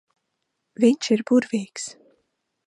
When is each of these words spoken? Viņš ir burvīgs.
Viņš 0.85 1.11
ir 1.17 1.23
burvīgs. 1.33 1.87